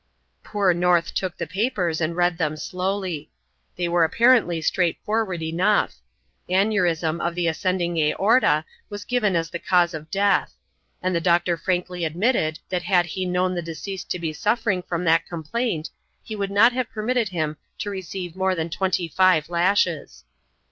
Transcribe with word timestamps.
Poor 0.43 0.73
North 0.73 1.13
took 1.13 1.37
the 1.37 1.45
papers 1.45 2.01
and 2.01 2.15
read 2.17 2.39
them 2.39 2.57
slowly. 2.57 3.29
They 3.75 3.87
were 3.87 4.03
apparently 4.03 4.59
straightforward 4.59 5.43
enough. 5.43 5.97
Aneurism 6.49 7.21
of 7.23 7.35
the 7.35 7.45
ascending 7.45 7.97
aorta 7.99 8.65
was 8.89 9.05
given 9.05 9.35
as 9.35 9.51
the 9.51 9.59
cause 9.59 9.93
of 9.93 10.09
death; 10.09 10.55
and 11.03 11.15
the 11.15 11.21
doctor 11.21 11.55
frankly 11.55 12.03
admitted 12.03 12.57
that 12.69 12.81
had 12.81 13.05
he 13.05 13.25
known 13.25 13.53
the 13.53 13.61
deceased 13.61 14.09
to 14.09 14.17
be 14.17 14.33
suffering 14.33 14.81
from 14.81 15.03
that 15.03 15.27
complaint 15.27 15.91
he 16.23 16.35
would 16.35 16.49
not 16.49 16.73
have 16.73 16.89
permitted 16.89 17.29
him 17.29 17.57
to 17.77 17.91
receive 17.91 18.35
more 18.35 18.55
than 18.55 18.71
twenty 18.71 19.07
five 19.07 19.49
lashes. 19.49 20.23